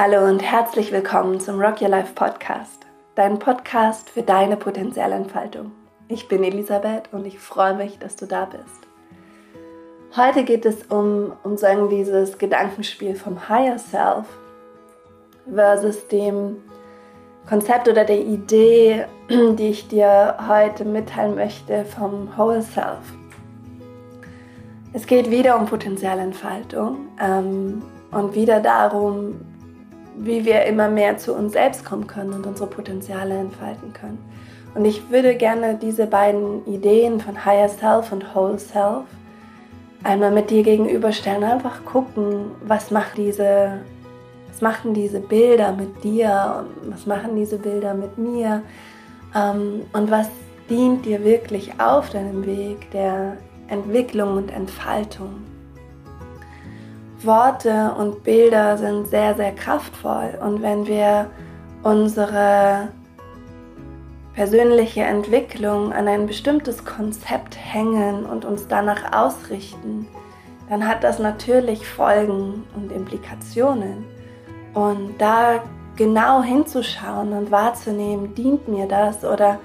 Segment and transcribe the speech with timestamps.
[0.00, 5.72] Hallo und herzlich willkommen zum Rock Your Life Podcast, dein Podcast für deine potenzielle Entfaltung.
[6.06, 8.86] Ich bin Elisabeth und ich freue mich, dass du da bist.
[10.16, 14.26] Heute geht es um, um sagen, dieses Gedankenspiel vom Higher Self
[15.52, 16.58] versus dem
[17.48, 23.02] Konzept oder der Idee, die ich dir heute mitteilen möchte vom Whole Self.
[24.92, 29.40] Es geht wieder um Potenzialentfaltung ähm, und wieder darum,
[30.20, 34.18] wie wir immer mehr zu uns selbst kommen können und unsere Potenziale entfalten können.
[34.74, 39.04] Und ich würde gerne diese beiden Ideen von Higher Self und Whole Self
[40.04, 41.42] einmal mit dir gegenüberstellen.
[41.44, 43.80] Einfach gucken, was macht diese,
[44.48, 48.62] was machen diese Bilder mit dir und was machen diese Bilder mit mir
[49.34, 50.28] ähm, und was
[50.68, 53.36] dient dir wirklich auf deinem Weg der
[53.68, 55.42] Entwicklung und Entfaltung.
[57.22, 60.38] Worte und Bilder sind sehr, sehr kraftvoll.
[60.40, 61.30] Und wenn wir
[61.82, 62.88] unsere
[64.34, 70.06] persönliche Entwicklung an ein bestimmtes Konzept hängen und uns danach ausrichten,
[70.68, 74.04] dann hat das natürlich Folgen und Implikationen.
[74.74, 75.62] Und da
[75.96, 79.58] genau hinzuschauen und wahrzunehmen, dient mir das oder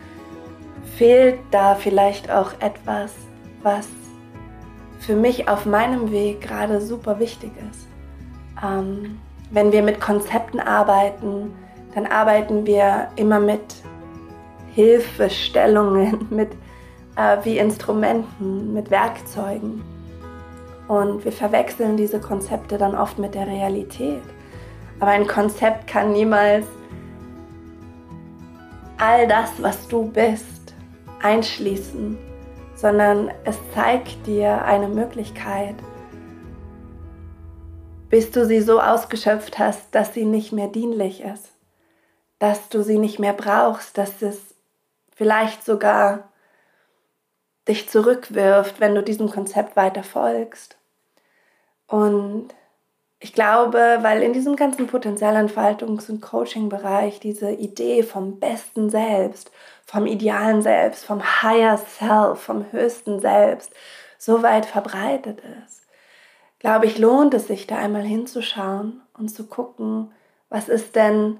[0.96, 3.12] fehlt da vielleicht auch etwas,
[3.62, 3.88] was
[5.06, 7.88] für mich auf meinem Weg gerade super wichtig ist.
[8.64, 9.20] Ähm,
[9.52, 11.54] wenn wir mit Konzepten arbeiten,
[11.94, 13.62] dann arbeiten wir immer mit
[14.74, 16.52] Hilfestellungen, mit
[17.18, 19.84] äh, wie Instrumenten, mit Werkzeugen.
[20.88, 24.24] Und wir verwechseln diese Konzepte dann oft mit der Realität.
[25.00, 26.66] Aber ein Konzept kann niemals
[28.98, 30.74] all das, was du bist,
[31.22, 32.18] einschließen
[32.84, 35.76] sondern es zeigt dir eine Möglichkeit,
[38.10, 41.48] bis du sie so ausgeschöpft hast, dass sie nicht mehr dienlich ist,
[42.40, 44.54] dass du sie nicht mehr brauchst, dass es
[45.16, 46.28] vielleicht sogar
[47.70, 50.78] dich zurückwirft, wenn du diesem Konzept weiter folgst.
[51.88, 52.50] Und
[53.24, 59.50] ich glaube, weil in diesem ganzen Potenzialentfaltungs- und Coaching-Bereich diese Idee vom besten Selbst,
[59.86, 63.72] vom idealen Selbst, vom Higher Self, vom höchsten Selbst
[64.18, 65.88] so weit verbreitet ist,
[66.60, 70.12] glaube ich, lohnt es sich da einmal hinzuschauen und zu gucken,
[70.50, 71.40] was ist denn,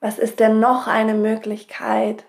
[0.00, 2.24] was ist denn noch eine Möglichkeit,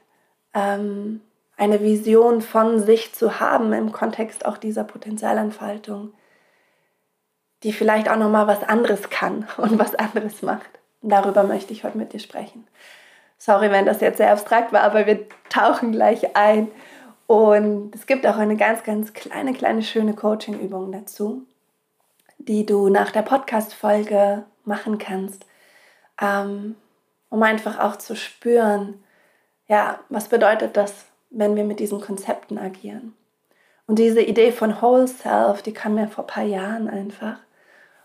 [0.53, 1.21] ähm,
[1.55, 6.11] eine Vision von sich zu haben im Kontext auch dieser Potenzialentfaltung
[7.63, 10.69] die vielleicht auch noch mal was anderes kann und was anderes macht.
[11.01, 12.67] darüber möchte ich heute mit dir sprechen.
[13.37, 16.67] Sorry, wenn das jetzt sehr abstrakt war, aber wir tauchen gleich ein.
[17.25, 21.43] Und es gibt auch eine ganz, ganz kleine, kleine, schöne Coaching-Übung dazu,
[22.37, 25.45] die du nach der Podcast-Folge machen kannst,
[26.21, 26.75] ähm,
[27.29, 29.01] um einfach auch zu spüren,
[29.67, 33.15] ja, was bedeutet das, wenn wir mit diesen Konzepten agieren.
[33.87, 37.37] Und diese Idee von Whole Self, die kam mir vor ein paar Jahren einfach.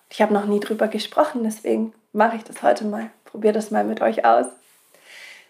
[0.09, 3.11] Ich habe noch nie drüber gesprochen, deswegen mache ich das heute mal.
[3.25, 4.47] Probiere das mal mit euch aus.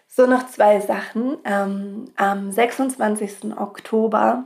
[0.07, 1.37] So, noch zwei Sachen.
[1.45, 3.55] Ähm, am 26.
[3.57, 4.45] Oktober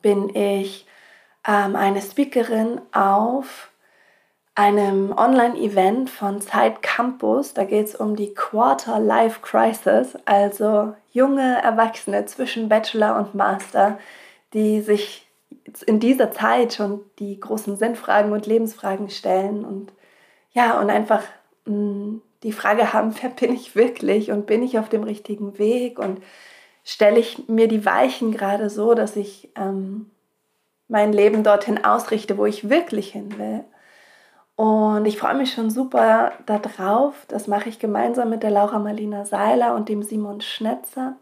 [0.00, 0.86] bin ich
[1.46, 3.70] ähm, eine Speakerin auf
[4.54, 7.54] einem Online-Event von Zeit Campus.
[7.54, 13.98] Da geht es um die Quarter Life Crisis, also junge Erwachsene zwischen Bachelor und Master,
[14.52, 15.26] die sich
[15.86, 19.92] in dieser Zeit schon die großen Sinnfragen und Lebensfragen stellen und
[20.52, 21.22] ja, und einfach
[21.64, 25.58] mh, mm, die Frage haben, wer bin ich wirklich und bin ich auf dem richtigen
[25.58, 26.22] Weg und
[26.84, 30.10] stelle ich mir die Weichen gerade so, dass ich ähm,
[30.88, 33.64] mein Leben dorthin ausrichte, wo ich wirklich hin will.
[34.56, 37.14] Und ich freue mich schon super darauf.
[37.28, 41.16] Das mache ich gemeinsam mit der Laura Marlina Seiler und dem Simon Schnetzer.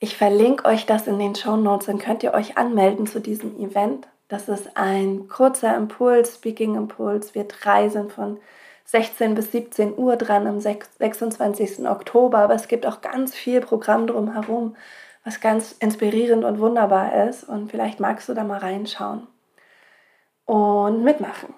[0.00, 3.58] Ich verlinke euch das in den Show Notes, dann könnt ihr euch anmelden zu diesem
[3.58, 4.06] Event.
[4.28, 7.34] Das ist ein kurzer Impuls, Speaking-Impuls.
[7.34, 8.38] Wir drei sind von
[8.84, 11.88] 16 bis 17 Uhr dran am 26.
[11.88, 14.76] Oktober, aber es gibt auch ganz viel Programm drumherum,
[15.24, 17.44] was ganz inspirierend und wunderbar ist.
[17.44, 19.26] Und vielleicht magst du da mal reinschauen
[20.44, 21.52] und mitmachen.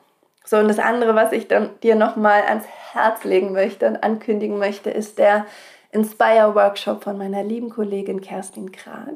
[0.45, 4.59] So, und das andere, was ich dann dir nochmal ans Herz legen möchte und ankündigen
[4.59, 5.47] möchte, ist der
[5.93, 9.15] Inspire Workshop von meiner lieben Kollegin Kerstin Krag.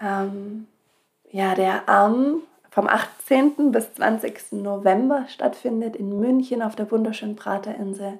[0.00, 0.66] Ähm,
[1.30, 3.70] ja, der am vom 18.
[3.70, 4.52] bis 20.
[4.52, 8.18] November stattfindet in München auf der wunderschönen Praterinsel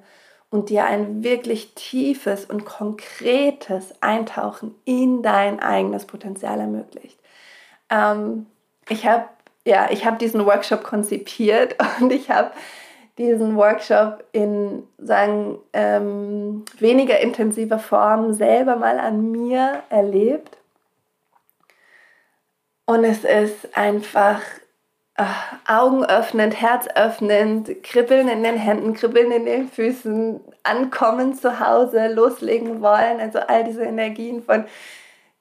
[0.50, 7.18] und dir ein wirklich tiefes und konkretes Eintauchen in dein eigenes Potenzial ermöglicht.
[7.90, 8.46] Ähm,
[8.88, 9.24] ich habe
[9.66, 12.52] ja, ich diesen Workshop konzipiert und ich habe
[13.18, 20.58] diesen Workshop in sagen ähm, weniger intensiver Form selber mal an mir erlebt.
[22.86, 24.40] Und es ist einfach
[25.14, 32.82] ach, augenöffnend, herzöffnend, kribbeln in den Händen, kribbeln in den Füßen, ankommen zu Hause, loslegen
[32.82, 33.20] wollen.
[33.20, 34.64] Also all diese Energien von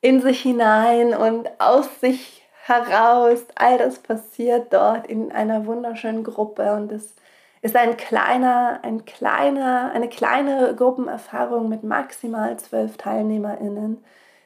[0.02, 3.44] in sich hinein und aus sich heraus.
[3.56, 7.16] All das passiert dort in einer wunderschönen Gruppe und es
[7.64, 14.04] ist ein kleiner, ein kleiner, eine kleine Gruppenerfahrung mit maximal zwölf TeilnehmerInnen,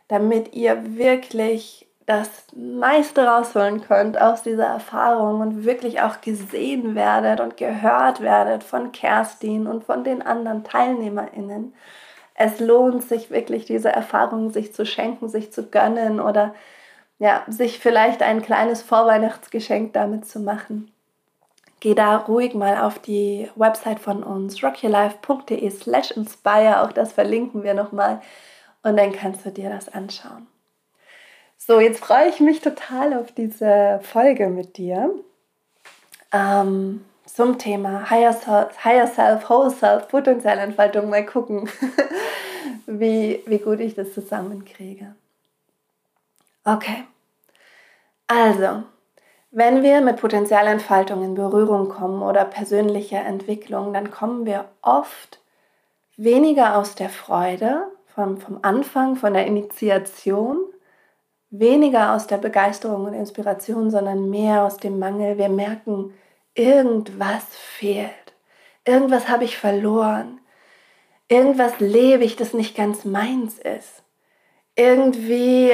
[0.08, 7.42] damit ihr wirklich das meiste rausholen könnt aus dieser Erfahrung und wirklich auch gesehen werdet
[7.42, 11.74] und gehört werdet von Kerstin und von den anderen TeilnehmerInnen.
[12.36, 16.54] Es lohnt sich wirklich, diese Erfahrung sich zu schenken, sich zu gönnen oder
[17.18, 20.92] ja, sich vielleicht ein kleines Vorweihnachtsgeschenk damit zu machen
[21.88, 27.64] geh da ruhig mal auf die Website von uns, rockyourlife.de slash inspire, auch das verlinken
[27.64, 28.22] wir nochmal
[28.84, 30.48] und dann kannst du dir das anschauen.
[31.58, 35.12] So, jetzt freue ich mich total auf diese Folge mit dir
[36.34, 41.10] ähm, zum Thema Higher Self, Higher Self, Whole Self, Potenzialentfaltung.
[41.10, 41.70] Mal gucken,
[42.86, 45.16] wie, wie gut ich das zusammenkriege.
[46.66, 47.06] Okay,
[48.28, 48.84] also
[49.58, 55.40] wenn wir mit Potenzialentfaltung in Berührung kommen oder persönlicher Entwicklung, dann kommen wir oft
[56.16, 60.60] weniger aus der Freude vom, vom Anfang, von der Initiation,
[61.50, 65.40] weniger aus der Begeisterung und Inspiration, sondern mehr aus dem Mangel.
[65.40, 66.14] Wir merken,
[66.54, 68.36] irgendwas fehlt.
[68.86, 70.40] Irgendwas habe ich verloren.
[71.30, 74.04] Irgendwas lebe ich, das nicht ganz meins ist.
[74.76, 75.72] Irgendwie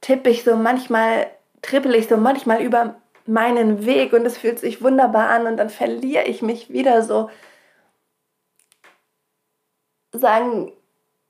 [0.00, 1.26] tippe ich so manchmal
[1.62, 2.99] trippel ich so manchmal über
[3.30, 7.30] meinen Weg und es fühlt sich wunderbar an und dann verliere ich mich wieder so,
[10.12, 10.72] sagen,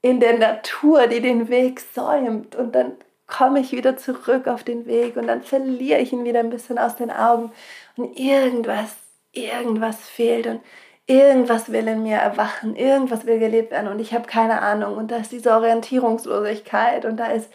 [0.02, 2.92] in der Natur, die den Weg säumt und dann
[3.26, 6.78] komme ich wieder zurück auf den Weg und dann verliere ich ihn wieder ein bisschen
[6.78, 7.52] aus den Augen
[7.96, 8.96] und irgendwas,
[9.32, 10.62] irgendwas fehlt und
[11.06, 15.10] irgendwas will in mir erwachen, irgendwas will gelebt werden und ich habe keine Ahnung und
[15.10, 17.50] da ist diese Orientierungslosigkeit und da ist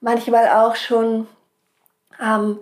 [0.00, 1.28] manchmal auch schon
[2.20, 2.58] ähm,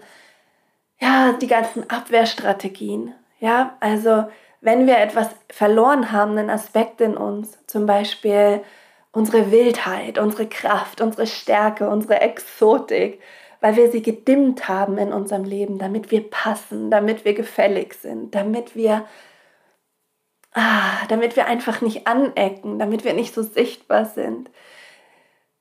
[1.04, 3.14] ja, die ganzen Abwehrstrategien.
[3.38, 4.24] Ja, also
[4.62, 8.62] wenn wir etwas verloren haben, einen Aspekt in uns, zum Beispiel
[9.12, 13.20] unsere Wildheit, unsere Kraft, unsere Stärke, unsere Exotik,
[13.60, 18.34] weil wir sie gedimmt haben in unserem Leben, damit wir passen, damit wir gefällig sind,
[18.34, 19.04] damit wir,
[20.54, 24.50] ah, damit wir einfach nicht anecken, damit wir nicht so sichtbar sind,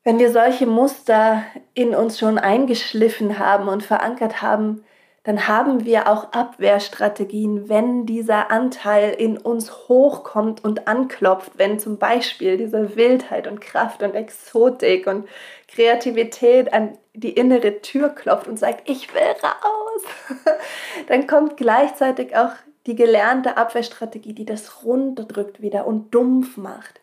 [0.04, 1.44] wenn wir solche Muster
[1.74, 4.84] in uns schon eingeschliffen haben und verankert haben,
[5.24, 11.96] dann haben wir auch Abwehrstrategien, wenn dieser Anteil in uns hochkommt und anklopft, wenn zum
[11.96, 15.26] Beispiel diese Wildheit und Kraft und Exotik und
[15.66, 20.02] Kreativität an die innere Tür klopft und sagt, ich will raus,
[21.08, 22.52] dann kommt gleichzeitig auch
[22.86, 27.00] die gelernte Abwehrstrategie, die das runterdrückt wieder und dumpf macht.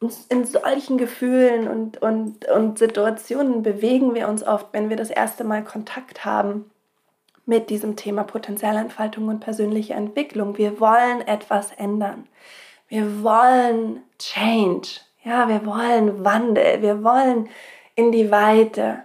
[0.00, 5.10] Uns in solchen Gefühlen und, und, und Situationen bewegen wir uns oft, wenn wir das
[5.10, 6.70] erste Mal Kontakt haben
[7.48, 10.58] mit diesem Thema Potenzialentfaltung und persönliche Entwicklung.
[10.58, 12.28] Wir wollen etwas ändern.
[12.88, 15.00] Wir wollen Change.
[15.24, 16.82] Ja, wir wollen Wandel.
[16.82, 17.48] Wir wollen
[17.94, 18.98] in die Weite.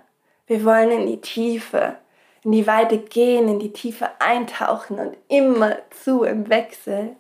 [0.45, 1.95] Wir wollen in die Tiefe.
[2.43, 7.15] In die Weite gehen, in die Tiefe eintauchen und immer zu im Wechsel.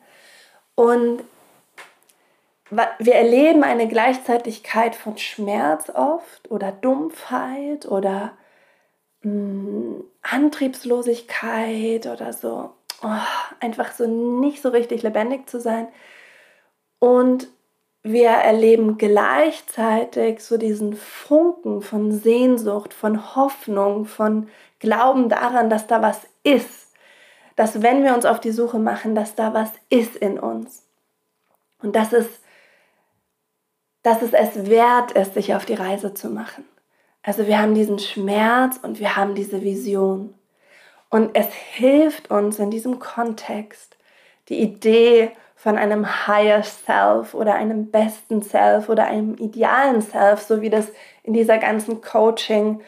[0.75, 1.23] Und
[2.99, 8.33] wir erleben eine Gleichzeitigkeit von Schmerz oft oder Dumpfheit oder
[9.23, 12.71] mh, mm, Antriebslosigkeit oder so.
[13.01, 13.09] Oh,
[13.59, 15.87] einfach so nicht so richtig lebendig zu sein.
[16.99, 17.47] Und
[18.03, 24.49] wir erleben gleichzeitig so diesen Funken von Sehnsucht, von Hoffnung, von
[24.79, 26.93] Glauben daran, dass da was ist.
[27.55, 30.83] Dass wenn wir uns auf die Suche machen, dass da was ist in uns.
[31.81, 32.43] Und das ist
[34.03, 36.65] dass es es wert ist, sich auf die Reise zu machen.
[37.23, 40.33] Also wir haben diesen Schmerz und wir haben diese Vision.
[41.09, 43.97] Und es hilft uns in diesem Kontext,
[44.49, 50.61] die Idee von einem Higher Self oder einem besten Self oder einem idealen Self, so
[50.61, 50.89] wie das
[51.23, 52.81] in dieser ganzen Coaching-Bubble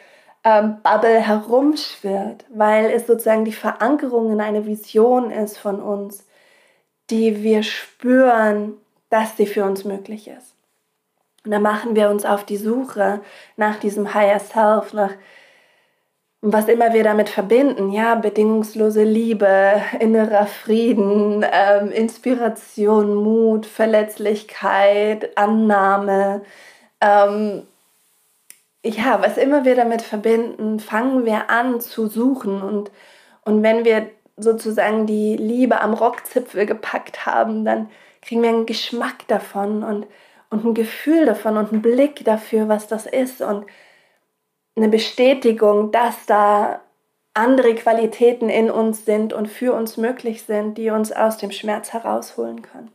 [0.44, 6.26] ähm, herumschwirrt, weil es sozusagen die Verankerung in eine Vision ist von uns,
[7.10, 8.74] die wir spüren,
[9.10, 10.55] dass sie für uns möglich ist.
[11.46, 13.22] Und dann machen wir uns auf die Suche
[13.56, 15.12] nach diesem Higher Self, nach
[16.42, 26.44] was immer wir damit verbinden, ja, bedingungslose Liebe, innerer Frieden, ähm, Inspiration, Mut, Verletzlichkeit, Annahme,
[27.02, 27.64] ähm,
[28.84, 32.62] ja, was immer wir damit verbinden, fangen wir an zu suchen.
[32.62, 32.92] Und,
[33.44, 37.90] und wenn wir sozusagen die Liebe am Rockzipfel gepackt haben, dann
[38.22, 39.84] kriegen wir einen Geschmack davon.
[39.84, 40.06] Und,
[40.50, 43.42] und ein Gefühl davon und einen Blick dafür, was das ist.
[43.42, 43.66] Und
[44.76, 46.82] eine Bestätigung, dass da
[47.34, 51.92] andere Qualitäten in uns sind und für uns möglich sind, die uns aus dem Schmerz
[51.92, 52.92] herausholen können.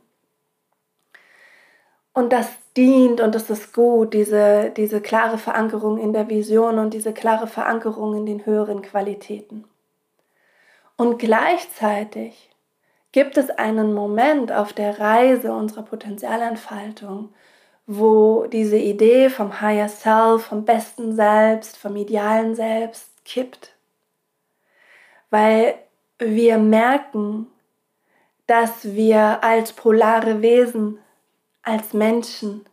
[2.13, 6.93] Und das dient und das ist gut, diese, diese klare Verankerung in der Vision und
[6.93, 9.65] diese klare Verankerung in den höheren Qualitäten.
[10.97, 12.49] Und gleichzeitig
[13.11, 17.33] gibt es einen Moment auf der Reise unserer Potenzialentfaltung,
[17.87, 23.75] wo diese Idee vom Higher Self, vom besten Selbst, vom idealen Selbst kippt.
[25.29, 25.75] Weil
[26.19, 27.47] wir merken,
[28.47, 30.99] dass wir als polare Wesen,
[31.63, 32.65] als Menschen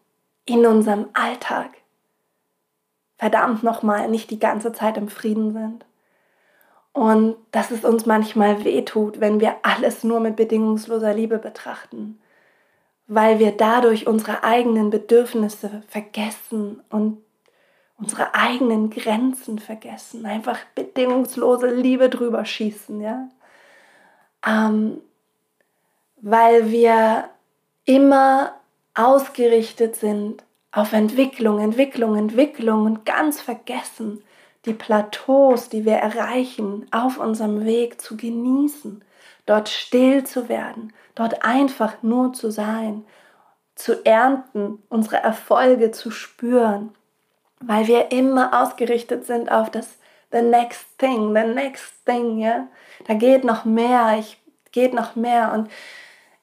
[0.44, 1.70] in unserem Alltag
[3.16, 5.84] verdammt nochmal nicht die ganze Zeit im Frieden sind.
[6.92, 12.18] Und dass es uns manchmal wehtut, wenn wir alles nur mit bedingungsloser Liebe betrachten
[13.08, 17.18] weil wir dadurch unsere eigenen Bedürfnisse vergessen und
[17.96, 23.28] unsere eigenen Grenzen vergessen, einfach bedingungslose Liebe drüber schießen, ja,
[24.46, 25.00] ähm,
[26.20, 27.30] weil wir
[27.86, 28.52] immer
[28.94, 34.22] ausgerichtet sind auf Entwicklung, Entwicklung, Entwicklung und ganz vergessen,
[34.66, 39.02] die Plateaus, die wir erreichen, auf unserem Weg zu genießen,
[39.48, 43.04] dort still zu werden, dort einfach nur zu sein,
[43.74, 46.94] zu ernten, unsere Erfolge zu spüren,
[47.60, 49.98] weil wir immer ausgerichtet sind auf das
[50.32, 52.66] the next thing, the next thing, ja.
[53.06, 54.38] Da geht noch mehr, ich
[54.72, 55.68] geht noch mehr und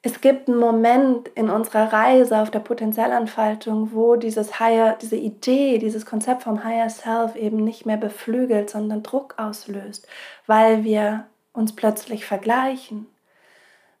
[0.02, 5.78] es gibt einen Moment in unserer Reise auf der Potenzialentfaltung, wo dieses Higher, diese Idee,
[5.78, 10.06] dieses Konzept vom Higher Self eben nicht mehr beflügelt, sondern Druck auslöst,
[10.46, 13.06] weil wir uns plötzlich vergleichen,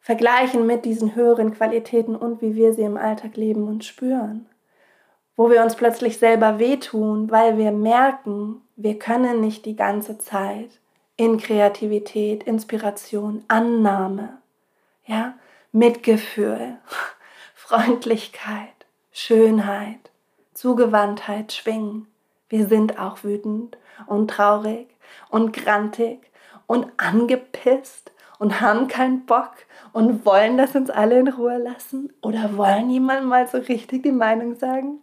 [0.00, 4.46] vergleichen mit diesen höheren Qualitäten und wie wir sie im Alltag leben und spüren.
[5.34, 10.70] Wo wir uns plötzlich selber wehtun, weil wir merken, wir können nicht die ganze Zeit
[11.16, 14.38] in Kreativität, Inspiration, Annahme,
[15.06, 15.34] ja,
[15.72, 16.76] Mitgefühl,
[17.54, 20.10] Freundlichkeit, Schönheit,
[20.54, 22.06] Zugewandtheit schwingen.
[22.48, 24.88] Wir sind auch wütend und traurig
[25.30, 26.20] und grantig
[26.66, 29.54] und angepisst und haben keinen Bock
[29.92, 34.12] und wollen das uns alle in Ruhe lassen oder wollen jemand mal so richtig die
[34.12, 35.00] Meinung sagen?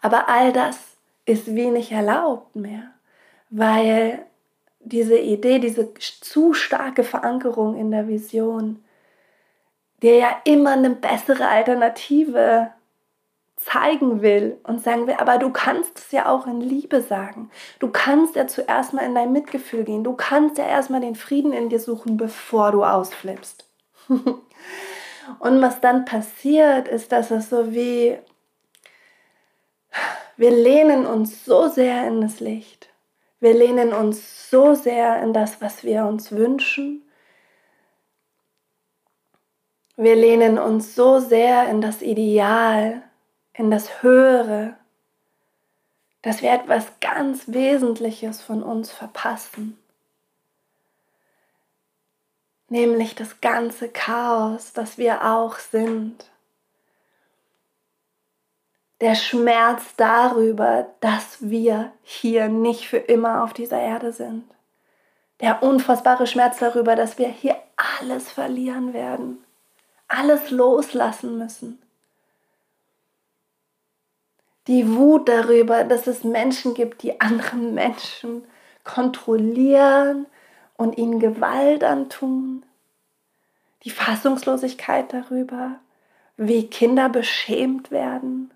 [0.00, 0.78] Aber all das
[1.24, 2.92] ist wenig erlaubt mehr,
[3.50, 4.24] weil
[4.80, 8.82] diese Idee, diese zu starke Verankerung in der Vision,
[10.02, 12.70] dir ja immer eine bessere Alternative
[13.58, 17.50] zeigen will und sagen will, aber du kannst es ja auch in Liebe sagen.
[17.80, 20.04] Du kannst ja zuerst mal in dein Mitgefühl gehen.
[20.04, 23.68] Du kannst ja erstmal den Frieden in dir suchen, bevor du ausflippst.
[24.08, 28.18] und was dann passiert, ist, dass es so wie,
[30.36, 32.88] wir lehnen uns so sehr in das Licht.
[33.40, 37.02] Wir lehnen uns so sehr in das, was wir uns wünschen.
[39.96, 43.02] Wir lehnen uns so sehr in das Ideal,
[43.58, 44.76] in das Höhere,
[46.22, 49.76] dass wir etwas ganz Wesentliches von uns verpassen.
[52.68, 56.30] Nämlich das ganze Chaos, das wir auch sind.
[59.00, 64.44] Der Schmerz darüber, dass wir hier nicht für immer auf dieser Erde sind.
[65.40, 69.44] Der unfassbare Schmerz darüber, dass wir hier alles verlieren werden,
[70.08, 71.80] alles loslassen müssen
[74.68, 78.44] die Wut darüber, dass es Menschen gibt, die anderen Menschen
[78.84, 80.26] kontrollieren
[80.76, 82.64] und ihnen Gewalt antun.
[83.84, 85.80] Die Fassungslosigkeit darüber,
[86.36, 88.52] wie Kinder beschämt werden,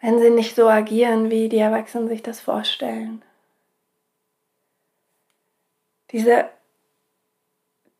[0.00, 3.22] wenn sie nicht so agieren, wie die Erwachsenen sich das vorstellen.
[6.12, 6.48] Diese,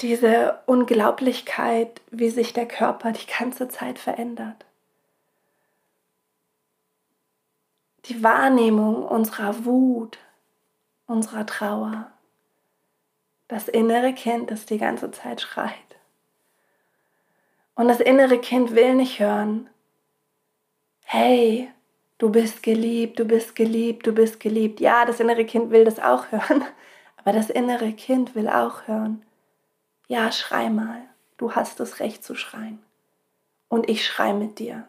[0.01, 4.65] diese Unglaublichkeit, wie sich der Körper die ganze Zeit verändert.
[8.07, 10.19] Die Wahrnehmung unserer Wut,
[11.07, 12.11] unserer Trauer,
[13.49, 15.75] das innere Kind, das die ganze Zeit schreit.
[17.75, 19.69] Und das innere Kind will nicht hören,
[21.05, 21.71] hey,
[22.21, 24.79] Du bist geliebt, du bist geliebt, du bist geliebt.
[24.79, 26.63] Ja, das innere Kind will das auch hören,
[27.17, 29.23] aber das innere Kind will auch hören.
[30.07, 31.01] Ja, schrei mal,
[31.39, 32.79] du hast das Recht zu schreien.
[33.69, 34.87] Und ich schrei mit dir.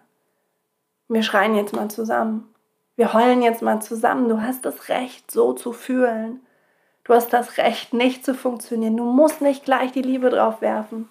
[1.08, 2.51] Wir schreien jetzt mal zusammen.
[3.02, 4.30] Wir heulen jetzt mal zusammen.
[4.30, 6.40] Du hast das Recht, so zu fühlen.
[7.04, 8.96] Du hast das Recht, nicht zu funktionieren.
[8.96, 11.10] Du musst nicht gleich die Liebe drauf werfen.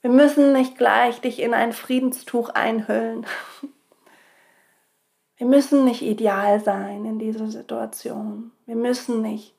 [0.00, 3.26] Wir müssen nicht gleich dich in ein Friedenstuch einhüllen.
[5.36, 8.50] Wir müssen nicht ideal sein in dieser Situation.
[8.66, 9.54] Wir müssen nicht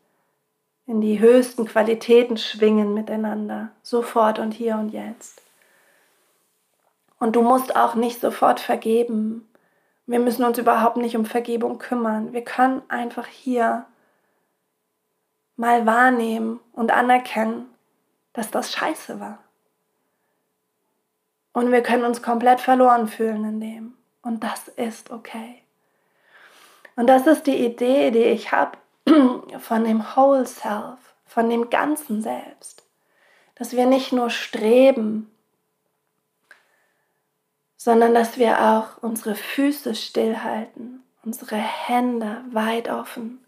[0.85, 5.41] in die höchsten Qualitäten schwingen miteinander, sofort und hier und jetzt.
[7.17, 9.47] Und du musst auch nicht sofort vergeben.
[10.07, 12.33] Wir müssen uns überhaupt nicht um Vergebung kümmern.
[12.33, 13.85] Wir können einfach hier
[15.55, 17.67] mal wahrnehmen und anerkennen,
[18.33, 19.39] dass das scheiße war.
[21.53, 23.93] Und wir können uns komplett verloren fühlen in dem.
[24.21, 25.61] Und das ist okay.
[26.95, 28.77] Und das ist die Idee, die ich habe
[29.59, 32.83] von dem Whole Self, von dem ganzen Selbst.
[33.55, 35.31] Dass wir nicht nur streben,
[37.85, 43.45] sondern dass wir auch unsere Füße stillhalten, unsere Hände weit offen,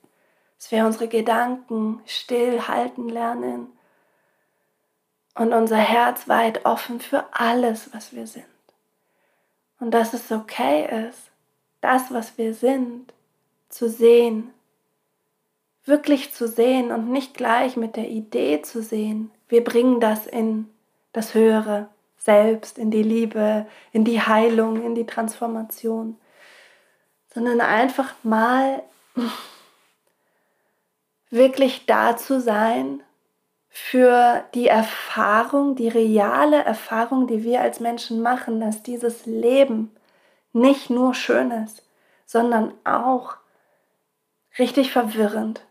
[0.60, 3.72] dass wir unsere Gedanken stillhalten lernen
[5.34, 8.46] und unser Herz weit offen für alles, was wir sind.
[9.80, 11.32] Und dass es okay ist,
[11.82, 13.12] das, was wir sind,
[13.70, 14.54] zu sehen,
[15.84, 20.70] wirklich zu sehen und nicht gleich mit der Idee zu sehen, wir bringen das in
[21.12, 21.90] das Höhere
[22.28, 26.18] selbst, in die Liebe, in die Heilung, in die Transformation,
[27.34, 28.84] sondern einfach mal
[31.30, 33.02] wirklich da zu sein
[33.70, 39.96] für die Erfahrung, die reale Erfahrung, die wir als Menschen machen, dass dieses Leben
[40.52, 41.82] nicht nur schön ist,
[42.26, 43.38] sondern auch
[44.60, 45.62] richtig verwirrend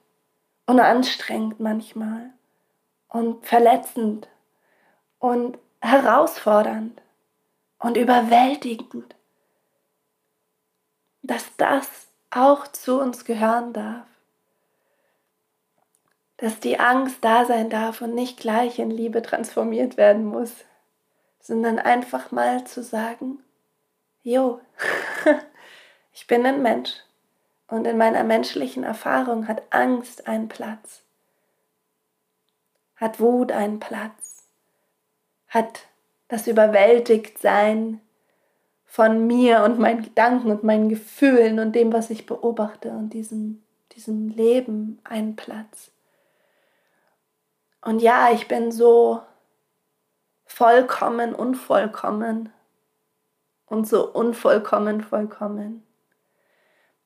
[0.65, 2.31] und anstrengend manchmal
[3.09, 4.29] und verletzend.
[5.19, 7.01] Und herausfordernd
[7.79, 9.15] und überwältigend,
[11.23, 14.07] dass das auch zu uns gehören darf,
[16.37, 20.53] dass die Angst da sein darf und nicht gleich in Liebe transformiert werden muss,
[21.41, 23.43] sondern einfach mal zu sagen,
[24.23, 24.61] jo,
[26.13, 26.93] ich bin ein Mensch
[27.69, 31.03] und in meiner menschlichen Erfahrung hat Angst einen Platz,
[32.97, 34.36] hat Wut einen Platz,
[35.57, 35.81] hat
[36.29, 38.01] das Überwältigtsein
[38.85, 43.63] von mir und meinen Gedanken und meinen Gefühlen und dem, was ich beobachte und diesem,
[43.93, 45.91] diesem Leben einen Platz.
[47.81, 49.23] Und ja, ich bin so
[50.45, 52.53] vollkommen unvollkommen
[53.67, 55.87] und so unvollkommen vollkommen.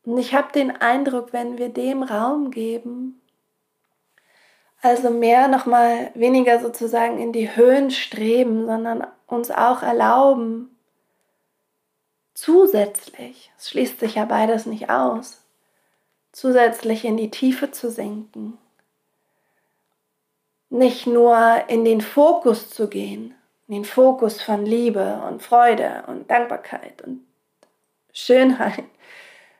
[0.05, 3.20] Und ich habe den Eindruck, wenn wir dem Raum geben,
[4.83, 10.77] also mehr nochmal weniger sozusagen in die Höhen streben, sondern uns auch erlauben,
[12.35, 15.45] zusätzlich, es schließt sich ja beides nicht aus,
[16.33, 18.57] zusätzlich in die Tiefe zu sinken.
[20.71, 23.35] Nicht nur in den Fokus zu gehen,
[23.69, 27.27] in den Fokus von Liebe und Freude und Dankbarkeit und
[28.13, 28.85] Schönheit,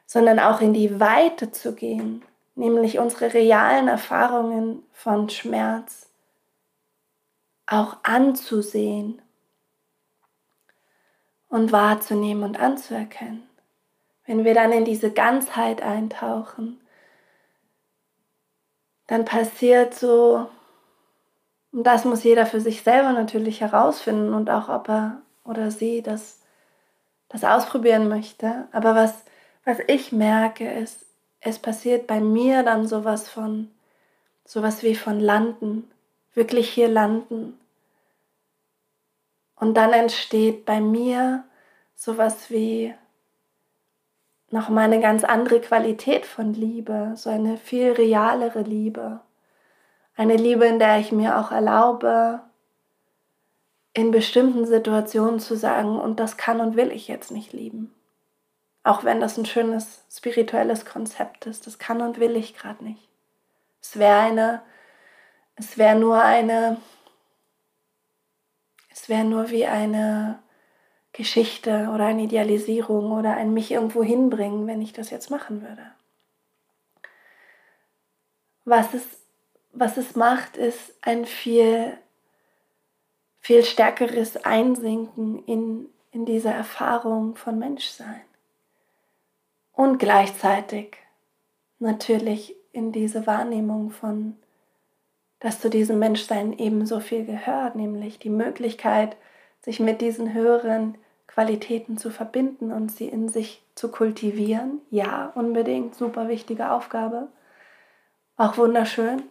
[0.07, 2.25] sondern auch in die Weite zu gehen,
[2.61, 6.09] nämlich unsere realen Erfahrungen von Schmerz
[7.67, 9.21] auch anzusehen
[11.49, 13.49] und wahrzunehmen und anzuerkennen.
[14.27, 16.81] Wenn wir dann in diese Ganzheit eintauchen,
[19.09, 20.49] dann passiert so,
[21.73, 26.03] und das muss jeder für sich selber natürlich herausfinden und auch ob er oder sie
[26.03, 26.41] das,
[27.29, 28.69] das ausprobieren möchte.
[28.73, 29.25] Aber was
[29.65, 31.07] was ich merke, ist,
[31.41, 33.71] es passiert bei mir dann sowas von,
[34.45, 35.91] sowas wie von landen,
[36.35, 37.59] wirklich hier landen.
[39.57, 41.45] Und dann entsteht bei mir
[41.95, 42.95] sowas wie
[44.51, 49.21] nochmal eine ganz andere Qualität von Liebe, so eine viel realere Liebe.
[50.17, 52.41] Eine Liebe, in der ich mir auch erlaube,
[53.95, 57.95] in bestimmten Situationen zu sagen, und das kann und will ich jetzt nicht lieben.
[58.83, 63.09] Auch wenn das ein schönes spirituelles Konzept ist, das kann und will ich gerade nicht.
[63.83, 64.63] Es wäre eine,
[65.57, 66.79] es wäre nur eine,
[68.91, 70.39] es wäre nur wie eine
[71.13, 75.85] Geschichte oder eine Idealisierung oder ein mich irgendwo hinbringen, wenn ich das jetzt machen würde.
[78.65, 79.03] Was es,
[79.73, 81.99] was es macht, ist ein viel,
[83.41, 88.23] viel stärkeres Einsinken in, in diese Erfahrung von Menschsein
[89.81, 90.99] Und gleichzeitig
[91.79, 94.37] natürlich in diese Wahrnehmung von,
[95.39, 99.17] dass zu diesem Menschsein ebenso viel gehört, nämlich die Möglichkeit,
[99.63, 104.83] sich mit diesen höheren Qualitäten zu verbinden und sie in sich zu kultivieren.
[104.91, 107.29] Ja, unbedingt, super wichtige Aufgabe.
[108.37, 109.23] Auch wunderschön.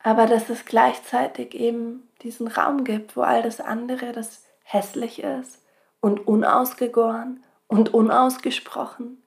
[0.00, 5.60] Aber dass es gleichzeitig eben diesen Raum gibt, wo all das andere, das hässlich ist
[6.00, 9.22] und unausgegoren und unausgesprochen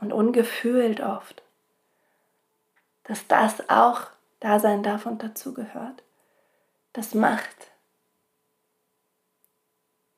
[0.00, 1.44] und ungefühlt oft,
[3.04, 4.08] dass das auch
[4.40, 6.02] da sein darf und dazugehört.
[6.92, 7.70] Das macht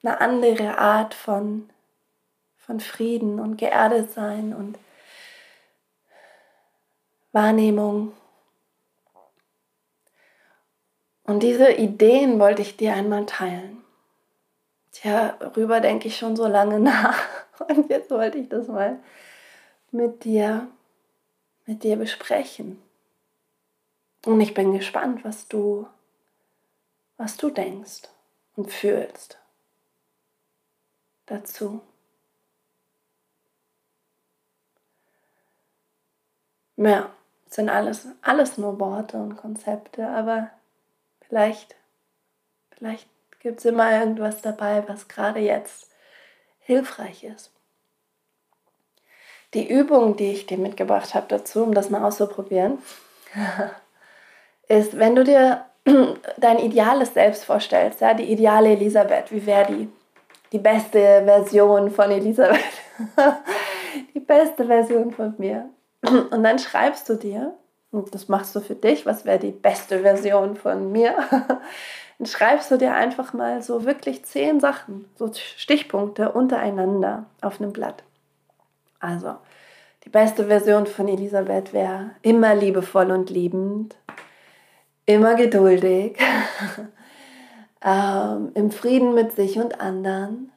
[0.02, 1.68] eine andere Art von,
[2.56, 4.78] von Frieden und geerdet sein und
[7.32, 8.14] Wahrnehmung.
[11.24, 13.83] Und diese Ideen wollte ich dir einmal teilen.
[14.94, 17.18] Tja, darüber denke ich schon so lange nach.
[17.68, 19.00] Und jetzt wollte ich das mal
[19.90, 20.68] mit dir,
[21.66, 22.80] mit dir besprechen.
[24.24, 25.86] Und ich bin gespannt, was du,
[27.16, 28.02] was du denkst
[28.56, 29.38] und fühlst
[31.26, 31.80] dazu.
[36.76, 37.10] Ja,
[37.48, 40.50] sind alles, alles nur Worte und Konzepte, aber
[41.20, 41.76] vielleicht,
[42.70, 43.08] vielleicht
[43.44, 45.90] gibt es immer irgendwas dabei, was gerade jetzt
[46.60, 47.52] hilfreich ist.
[49.52, 52.78] Die Übung, die ich dir mitgebracht habe dazu, um das mal auszuprobieren,
[54.68, 55.66] ist, wenn du dir
[56.38, 59.88] dein ideales Selbst vorstellst, ja, die ideale Elisabeth, wie wäre die?
[60.50, 62.60] Die beste Version von Elisabeth.
[64.14, 65.68] die beste Version von mir.
[66.02, 67.54] Und dann schreibst du dir,
[67.90, 71.14] und das machst du für dich, was wäre die beste Version von mir?
[72.18, 77.72] Dann schreibst du dir einfach mal so wirklich zehn Sachen, so Stichpunkte untereinander auf einem
[77.72, 78.04] Blatt.
[79.00, 79.36] Also,
[80.04, 83.96] die beste Version von Elisabeth wäre immer liebevoll und liebend,
[85.06, 86.18] immer geduldig,
[87.84, 90.52] ähm, im Frieden mit sich und anderen,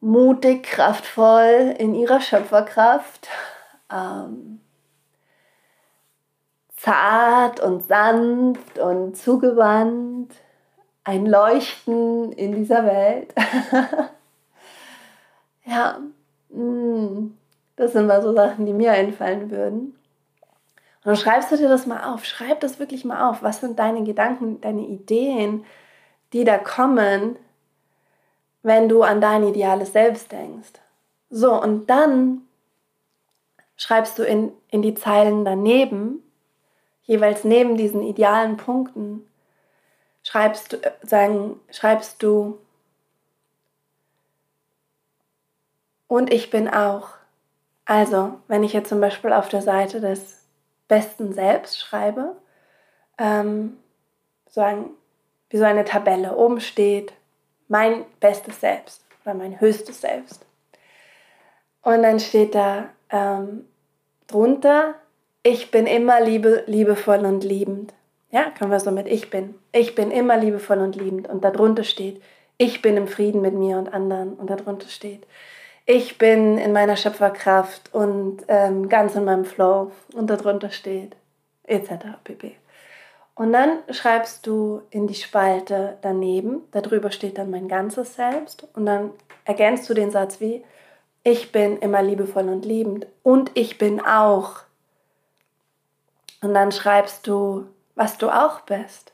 [0.00, 3.28] mutig, kraftvoll in ihrer Schöpferkraft,
[3.92, 4.60] ähm,
[6.88, 10.32] zart und sanft und zugewandt,
[11.04, 13.34] ein Leuchten in dieser Welt.
[15.66, 15.98] ja,
[16.48, 17.34] mm,
[17.76, 19.80] das sind mal so Sachen, die mir einfallen würden.
[19.80, 22.24] Und dann schreibst du dir das mal auf.
[22.24, 23.42] Schreib das wirklich mal auf.
[23.42, 25.66] Was sind deine Gedanken, deine Ideen,
[26.32, 27.36] die da kommen,
[28.62, 30.72] wenn du an dein ideales Selbst denkst?
[31.28, 32.42] So, und dann
[33.76, 36.22] schreibst du in, in die Zeilen daneben,
[37.08, 39.26] jeweils neben diesen idealen Punkten,
[40.22, 42.58] schreibst du, äh, sagen, schreibst du,
[46.06, 47.10] und ich bin auch.
[47.84, 50.42] Also, wenn ich jetzt zum Beispiel auf der Seite des
[50.86, 52.36] besten Selbst schreibe,
[53.18, 53.78] ähm,
[54.48, 54.90] so ein,
[55.50, 57.12] wie so eine Tabelle, oben steht
[57.68, 60.46] mein bestes Selbst oder mein höchstes Selbst.
[61.82, 63.66] Und dann steht da ähm,
[64.26, 64.94] drunter,
[65.42, 67.94] ich bin immer liebe, liebevoll und liebend.
[68.30, 69.54] Ja, können wir so mit ich bin.
[69.72, 71.28] Ich bin immer liebevoll und liebend.
[71.28, 72.20] Und darunter steht,
[72.58, 74.34] ich bin im Frieden mit mir und anderen.
[74.34, 75.26] Und darunter steht,
[75.86, 79.92] ich bin in meiner Schöpferkraft und ähm, ganz in meinem Flow.
[80.14, 81.16] Und darunter steht,
[81.64, 81.90] etc.
[82.24, 82.56] pp.
[83.34, 88.66] Und dann schreibst du in die Spalte daneben, darüber steht dann mein ganzes Selbst.
[88.74, 89.12] Und dann
[89.44, 90.64] ergänzt du den Satz wie,
[91.22, 94.67] ich bin immer liebevoll und liebend und ich bin auch.
[96.40, 99.12] Und dann schreibst du, was du auch bist.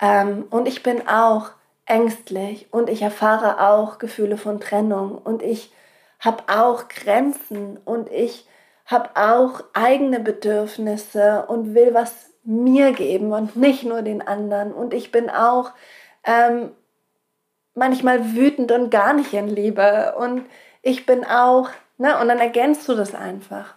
[0.00, 1.50] Ähm, und ich bin auch
[1.84, 5.72] ängstlich und ich erfahre auch Gefühle von Trennung und ich
[6.20, 8.46] habe auch Grenzen und ich
[8.86, 14.72] habe auch eigene Bedürfnisse und will was mir geben und nicht nur den anderen.
[14.72, 15.72] Und ich bin auch
[16.24, 16.72] ähm,
[17.74, 20.14] manchmal wütend und gar nicht in Liebe.
[20.18, 20.46] Und
[20.82, 23.74] ich bin auch, ne, und dann ergänzt du das einfach.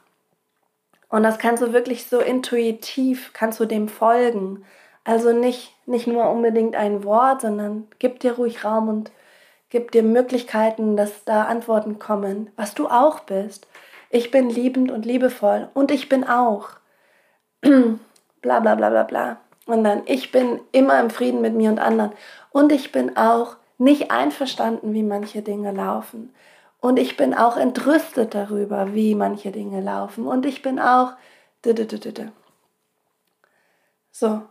[1.14, 4.66] Und das kannst du wirklich so intuitiv, kannst du dem folgen.
[5.04, 9.12] Also nicht, nicht nur unbedingt ein Wort, sondern gib dir ruhig Raum und
[9.70, 13.68] gib dir Möglichkeiten, dass da Antworten kommen, was du auch bist.
[14.10, 16.70] Ich bin liebend und liebevoll und ich bin auch.
[17.62, 19.38] bla bla bla bla bla.
[19.68, 22.14] Und dann, ich bin immer im Frieden mit mir und anderen.
[22.50, 26.34] Und ich bin auch nicht einverstanden, wie manche Dinge laufen.
[26.84, 30.28] Und ich bin auch entrüstet darüber, wie manche Dinge laufen.
[30.28, 31.14] Und ich bin auch.
[34.12, 34.42] So.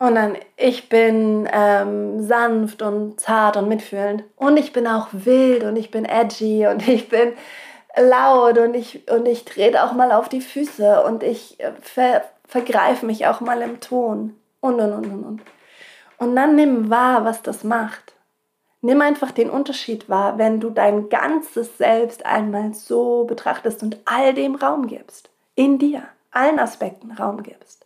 [0.00, 4.24] Und dann, ich bin ähm, sanft und zart und mitfühlend.
[4.34, 7.34] Und ich bin auch wild und ich bin edgy und ich bin
[7.96, 12.24] laut und ich, und ich trete auch mal auf die Füße und ich äh, ver,
[12.48, 15.42] vergreife mich auch mal im Ton und und und und und.
[16.18, 18.15] Und dann nimm wahr, was das macht.
[18.86, 24.32] Nimm einfach den Unterschied wahr, wenn du dein ganzes Selbst einmal so betrachtest und all
[24.32, 25.28] dem Raum gibst.
[25.56, 27.84] In dir, allen Aspekten Raum gibst.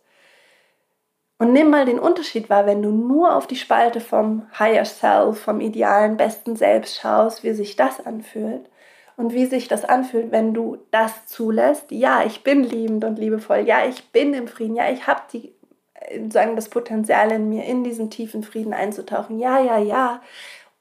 [1.39, 5.39] Und nimm mal den Unterschied wahr, wenn du nur auf die Spalte vom Higher Self,
[5.39, 8.69] vom idealen, besten Selbst schaust, wie sich das anfühlt.
[9.17, 11.89] Und wie sich das anfühlt, wenn du das zulässt.
[11.89, 13.61] Ja, ich bin liebend und liebevoll.
[13.61, 14.75] Ja, ich bin im Frieden.
[14.75, 15.51] Ja, ich habe die,
[15.95, 19.39] äh, sagen das Potenzial in mir, in diesen tiefen Frieden einzutauchen.
[19.39, 20.21] Ja, ja, ja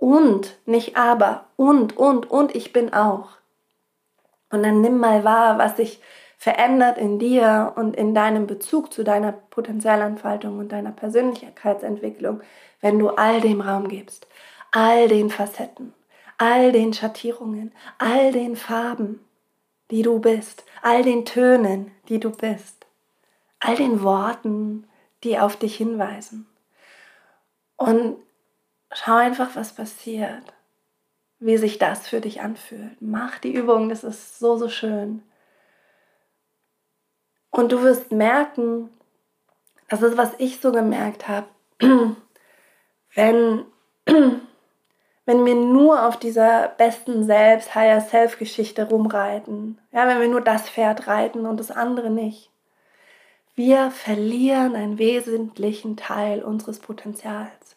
[0.01, 3.29] und, nicht aber, und, und, und ich bin auch.
[4.51, 6.01] Und dann nimm mal wahr, was sich
[6.39, 12.41] verändert in dir und in deinem Bezug zu deiner Potenzialentfaltung und deiner Persönlichkeitsentwicklung,
[12.81, 14.27] wenn du all dem Raum gibst,
[14.73, 15.93] all den Facetten,
[16.39, 19.21] all den Schattierungen, all den Farben,
[19.91, 22.87] die du bist, all den Tönen, die du bist,
[23.61, 24.89] all den Worten,
[25.25, 26.47] die auf dich hinweisen.
[27.77, 28.17] Und
[28.93, 30.53] schau einfach, was passiert,
[31.39, 33.01] wie sich das für dich anfühlt.
[33.01, 35.23] Mach die Übung, das ist so, so schön.
[37.51, 38.91] Und du wirst merken,
[39.89, 41.49] das ist, was ich so gemerkt habe,
[43.15, 43.65] wenn,
[44.07, 50.69] wenn wir nur auf dieser besten Selbst, Higher Self-Geschichte rumreiten, ja, wenn wir nur das
[50.69, 52.51] Pferd reiten und das andere nicht,
[53.57, 57.77] wir verlieren einen wesentlichen Teil unseres Potenzials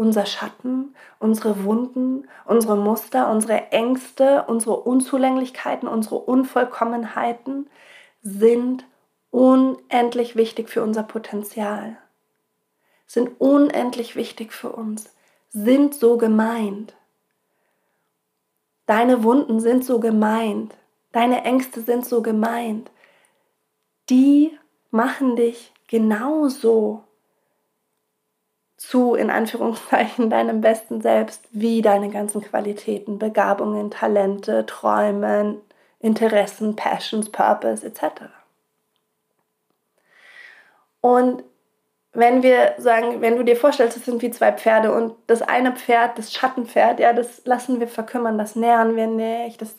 [0.00, 7.68] unser Schatten, unsere Wunden, unsere Muster, unsere Ängste, unsere Unzulänglichkeiten, unsere Unvollkommenheiten
[8.22, 8.86] sind
[9.30, 11.98] unendlich wichtig für unser Potenzial,
[13.06, 15.12] sind unendlich wichtig für uns,
[15.50, 16.94] sind so gemeint.
[18.86, 20.74] Deine Wunden sind so gemeint,
[21.12, 22.90] deine Ängste sind so gemeint.
[24.08, 24.58] Die
[24.90, 27.04] machen dich genauso
[28.80, 35.60] zu, in Anführungszeichen, deinem besten Selbst, wie deine ganzen Qualitäten, Begabungen, Talente, Träume,
[35.98, 38.22] Interessen, Passions, Purpose etc.
[41.02, 41.44] Und
[42.12, 45.72] wenn wir sagen, wenn du dir vorstellst, es sind wie zwei Pferde und das eine
[45.72, 49.76] Pferd, das Schattenpferd, ja, das lassen wir verkümmern, das nähern wir nicht, das,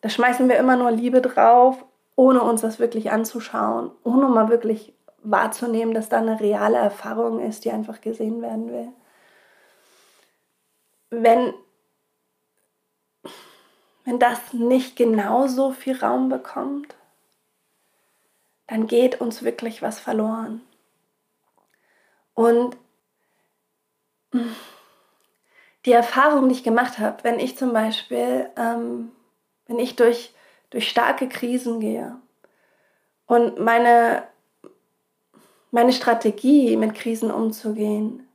[0.00, 1.84] da schmeißen wir immer nur Liebe drauf,
[2.16, 4.93] ohne uns das wirklich anzuschauen, ohne mal wirklich
[5.24, 8.88] wahrzunehmen, dass da eine reale Erfahrung ist, die einfach gesehen werden will.
[11.10, 11.54] Wenn,
[14.04, 16.94] wenn das nicht genauso viel Raum bekommt,
[18.66, 20.60] dann geht uns wirklich was verloren.
[22.34, 22.76] Und
[25.84, 29.12] die Erfahrung, die ich gemacht habe, wenn ich zum Beispiel, ähm,
[29.66, 30.34] wenn ich durch,
[30.70, 32.16] durch starke Krisen gehe
[33.26, 34.26] und meine
[35.74, 38.28] meine Strategie, mit Krisen umzugehen,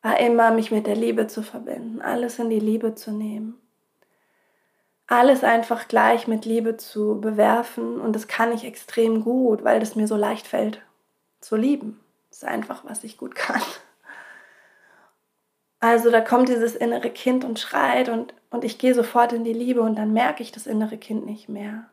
[0.00, 3.60] war immer, mich mit der Liebe zu verbinden, alles in die Liebe zu nehmen.
[5.06, 9.94] Alles einfach gleich mit Liebe zu bewerfen und das kann ich extrem gut, weil das
[9.94, 10.80] mir so leicht fällt
[11.40, 12.00] zu lieben.
[12.30, 13.60] Das ist einfach, was ich gut kann.
[15.80, 19.52] Also da kommt dieses innere Kind und schreit und, und ich gehe sofort in die
[19.52, 21.90] Liebe und dann merke ich das innere Kind nicht mehr.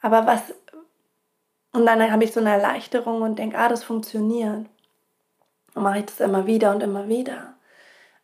[0.00, 0.52] Aber was,
[1.72, 4.66] und dann habe ich so eine Erleichterung und denke, ah, das funktioniert.
[5.74, 7.54] Und mache ich das immer wieder und immer wieder.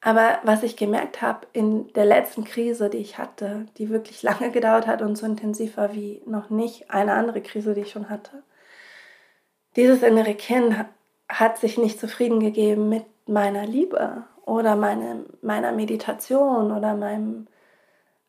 [0.00, 4.50] Aber was ich gemerkt habe in der letzten Krise, die ich hatte, die wirklich lange
[4.50, 8.08] gedauert hat und so intensiv war wie noch nicht eine andere Krise, die ich schon
[8.08, 8.42] hatte,
[9.76, 10.74] dieses innere Kind
[11.28, 17.48] hat sich nicht zufrieden gegeben mit meiner Liebe oder meine, meiner Meditation oder meinem,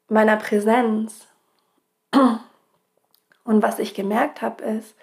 [0.07, 1.27] meiner Präsenz.
[3.49, 4.95] Und was ich gemerkt habe, ist,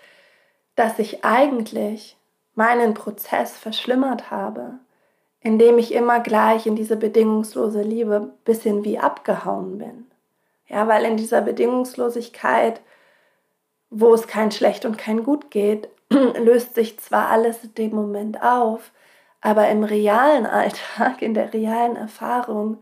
[0.77, 2.17] dass ich eigentlich
[2.55, 4.75] meinen Prozess verschlimmert habe,
[5.41, 10.07] indem ich immer gleich in diese bedingungslose Liebe bisschen wie abgehauen bin.
[10.69, 12.83] Ja, weil in dieser Bedingungslosigkeit,
[13.91, 18.41] wo es kein schlecht und kein gut geht, löst sich zwar alles in dem Moment
[18.45, 18.93] auf,
[19.41, 22.81] aber im realen Alltag, in der realen Erfahrung,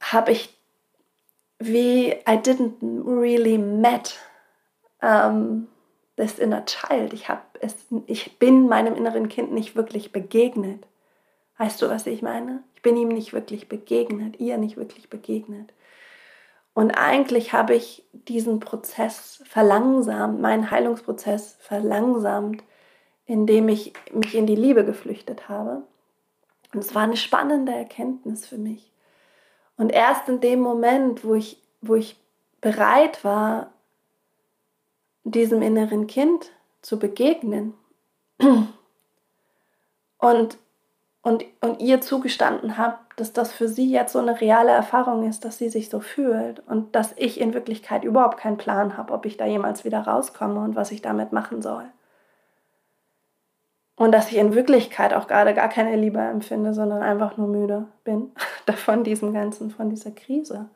[0.00, 0.57] habe ich
[1.58, 4.18] wie I didn't really met
[5.02, 5.68] um,
[6.16, 7.12] this inner child.
[7.12, 7.74] Ich, hab es,
[8.06, 10.86] ich bin meinem inneren Kind nicht wirklich begegnet.
[11.56, 12.62] Weißt du, was ich meine?
[12.74, 15.72] Ich bin ihm nicht wirklich begegnet, ihr nicht wirklich begegnet.
[16.74, 22.62] Und eigentlich habe ich diesen Prozess verlangsamt, meinen Heilungsprozess verlangsamt,
[23.26, 25.82] indem ich mich in die Liebe geflüchtet habe.
[26.72, 28.92] Und es war eine spannende Erkenntnis für mich.
[29.78, 32.16] Und erst in dem Moment, wo ich wo ich
[32.60, 33.70] bereit war,
[35.24, 36.50] diesem inneren Kind
[36.82, 37.74] zu begegnen
[40.18, 40.58] und,
[41.22, 45.44] und, und ihr zugestanden habe, dass das für sie jetzt so eine reale Erfahrung ist,
[45.44, 49.26] dass sie sich so fühlt und dass ich in Wirklichkeit überhaupt keinen Plan habe, ob
[49.26, 51.84] ich da jemals wieder rauskomme und was ich damit machen soll.
[53.98, 57.88] Und dass ich in Wirklichkeit auch gerade gar keine Liebe empfinde, sondern einfach nur müde
[58.04, 58.30] bin
[58.66, 60.68] davon diesem Ganzen, von dieser Krise.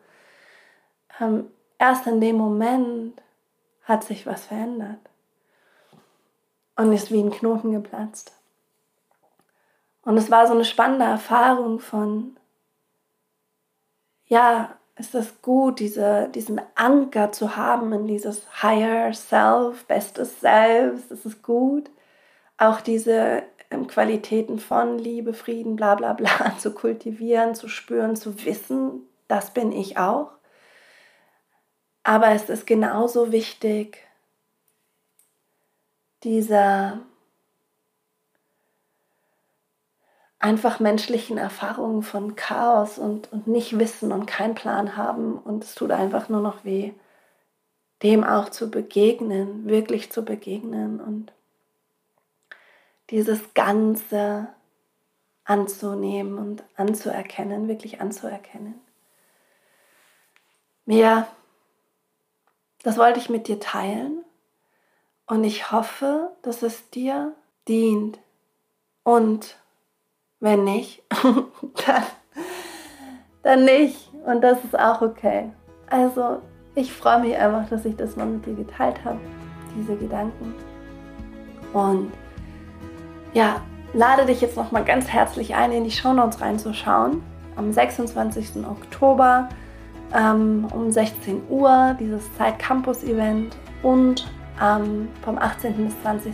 [1.21, 1.47] Ähm,
[1.79, 3.23] erst in dem Moment
[3.85, 4.99] hat sich was verändert
[6.77, 8.33] und ist wie ein Knoten geplatzt.
[10.05, 12.37] Und es war so eine spannende Erfahrung von,
[14.27, 21.13] ja, ist es gut, diese, diesen Anker zu haben in dieses Higher Self, bestes Selbst,
[21.13, 21.89] ist es gut
[22.59, 28.45] auch diese ähm, Qualitäten von Liebe, Frieden, bla bla bla zu kultivieren, zu spüren, zu
[28.45, 30.33] wissen, das bin ich auch.
[32.05, 33.99] Aber es ist genauso wichtig,
[36.25, 37.01] dieser
[40.43, 45.77] einfach menschlichen Erfahrungen von Chaos und, und nicht wissen und keinen Plan haben und es
[45.77, 46.93] tut einfach nur noch weh,
[48.03, 51.33] dem auch zu begegnen, wirklich zu begegnen und
[53.11, 54.49] dieses Ganze
[55.45, 58.81] anzunehmen und anzuerkennen, wirklich anzuerkennen.
[60.85, 61.27] Mehr,
[62.83, 64.25] das wollte ich mit dir teilen
[65.27, 67.35] und ich hoffe, dass es dir
[67.69, 68.19] dient.
[69.05, 69.57] Und
[70.41, 71.03] wenn nicht,
[71.87, 72.03] dann,
[73.43, 74.11] dann nicht.
[74.25, 75.53] Und das ist auch okay.
[75.89, 76.43] Also
[76.75, 79.21] ich freue mich einfach, dass ich das mal mit dir geteilt habe,
[79.77, 80.55] diese Gedanken.
[81.73, 82.13] Und
[83.33, 83.61] ja,
[83.93, 87.23] lade dich jetzt nochmal ganz herzlich ein, in die Shownotes reinzuschauen.
[87.57, 88.65] Am 26.
[88.67, 89.49] Oktober
[90.15, 94.27] ähm, um 16 Uhr dieses Zeit Campus Event und
[94.63, 95.75] ähm, vom 18.
[95.85, 96.33] bis 20.11.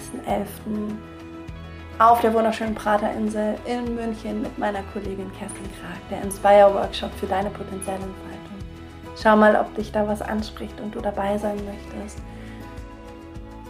[1.98, 7.26] auf der wunderschönen Praterinsel in München mit meiner Kollegin Kerstin Krag, der Inspire Workshop für
[7.26, 8.38] deine potenzielle Entfaltung.
[9.20, 12.18] Schau mal, ob dich da was anspricht und du dabei sein möchtest.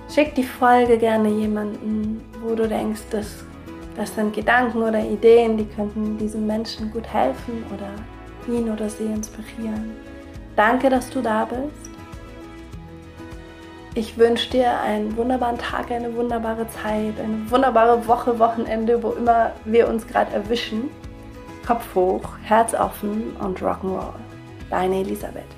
[0.08, 3.44] Schick die Folge gerne jemanden, wo du denkst, das,
[3.94, 7.90] das sind Gedanken oder Ideen, die könnten diesem Menschen gut helfen oder
[8.52, 9.92] ihn oder sie inspirieren.
[10.56, 11.90] Danke, dass du da bist.
[13.94, 19.52] Ich wünsche dir einen wunderbaren Tag, eine wunderbare Zeit, eine wunderbare Woche, Wochenende, wo immer
[19.64, 20.88] wir uns gerade erwischen.
[21.66, 24.14] Kopf hoch, Herz offen und Rock'n'Roll.
[24.70, 25.57] Deine Elisabeth.